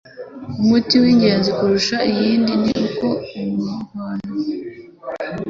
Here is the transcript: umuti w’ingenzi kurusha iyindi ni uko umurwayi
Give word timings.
umuti 0.61 0.95
w’ingenzi 1.03 1.49
kurusha 1.57 1.97
iyindi 2.11 2.53
ni 2.63 2.71
uko 2.85 3.07
umurwayi 3.37 4.29